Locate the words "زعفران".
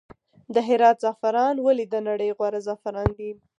1.03-1.55, 2.67-3.09